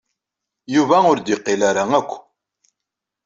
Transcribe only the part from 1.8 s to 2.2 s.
akk.